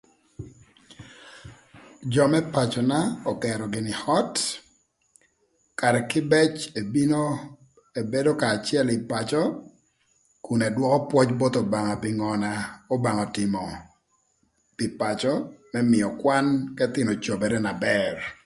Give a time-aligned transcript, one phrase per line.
[2.13, 2.99] Jö më pacöna
[3.31, 4.35] ögerö gïnï öt
[5.79, 7.23] karë kïbëc ebino
[8.01, 9.41] ebedo kanya acël ï pacö
[10.45, 13.63] kun ëdwökö pwöc both Obanga pï ngö n'Obanga ötïmö
[14.77, 15.33] pï pacö
[15.71, 16.45] më mïö kwan
[16.77, 18.15] k'ëthïnö cobere na bër